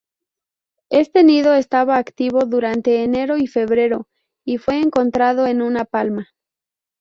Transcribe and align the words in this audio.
Este 0.89 1.23
nido 1.23 1.53
estaba 1.53 1.97
activo 1.97 2.45
durante 2.45 3.03
enero 3.03 3.37
y 3.37 3.45
febrero 3.45 4.07
y 4.43 4.57
fue 4.57 4.79
encontrado 4.79 5.45
en 5.45 5.61
una 5.61 5.85
palma. 5.85 6.29